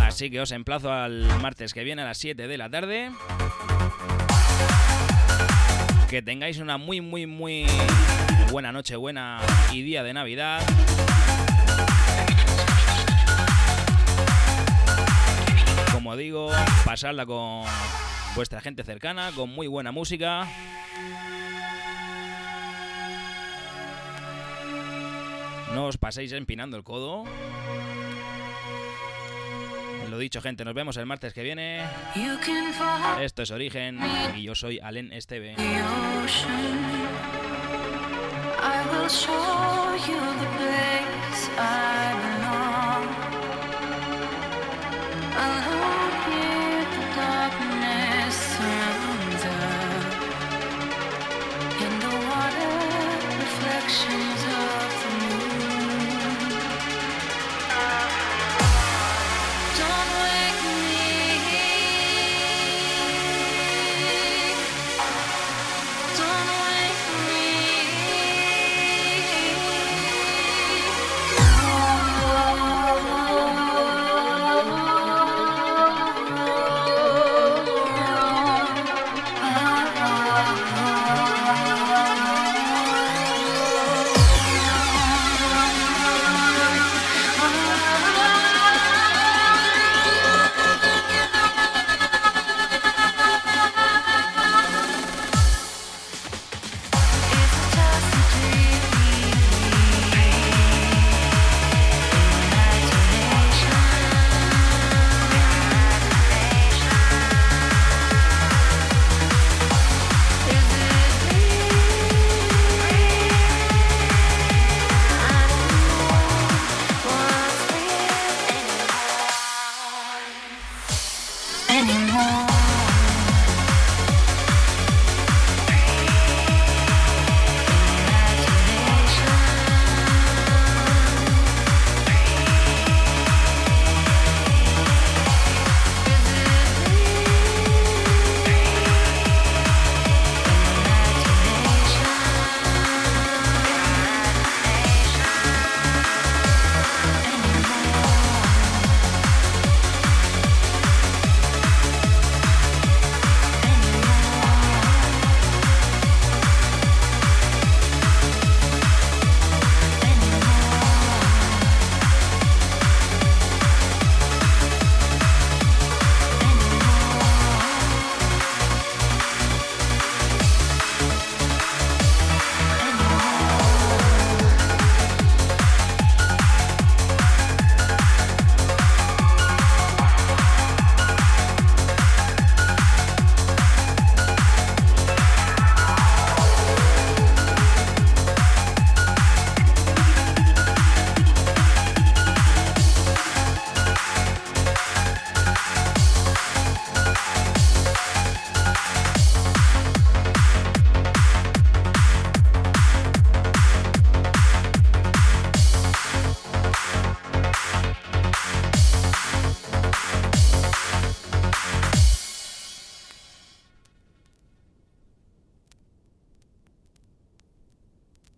Así 0.00 0.30
que 0.30 0.40
os 0.40 0.50
emplazo 0.50 0.92
al 0.92 1.26
martes 1.40 1.72
que 1.72 1.84
viene 1.84 2.02
a 2.02 2.06
las 2.06 2.18
7 2.18 2.46
de 2.46 2.58
la 2.58 2.68
tarde. 2.68 3.10
Que 6.08 6.22
tengáis 6.22 6.58
una 6.58 6.78
muy, 6.78 7.00
muy, 7.00 7.26
muy 7.26 7.66
buena 8.52 8.70
noche, 8.70 8.94
buena 8.94 9.40
y 9.72 9.82
día 9.82 10.04
de 10.04 10.14
Navidad. 10.14 10.62
Como 15.92 16.16
digo, 16.16 16.50
pasarla 16.84 17.26
con 17.26 17.64
vuestra 18.36 18.60
gente 18.60 18.84
cercana, 18.84 19.32
con 19.34 19.50
muy 19.50 19.66
buena 19.66 19.90
música. 19.90 20.46
No 25.74 25.86
os 25.86 25.98
paséis 25.98 26.30
empinando 26.32 26.76
el 26.76 26.84
codo. 26.84 27.24
Lo 30.10 30.18
dicho, 30.18 30.40
gente, 30.40 30.64
nos 30.64 30.74
vemos 30.74 30.96
el 30.96 31.06
martes 31.06 31.32
que 31.32 31.42
viene. 31.42 31.84
Esto 33.20 33.42
es 33.42 33.50
Origen 33.50 33.98
y 34.36 34.42
yo 34.42 34.54
soy 34.54 34.78
Alen 34.78 35.12
Esteve. 35.12 35.54
I 38.58 38.84
will 38.90 39.08
show 39.08 39.94
you 40.06 40.20
the 40.40 40.46
place 40.56 41.50
I 41.58 42.05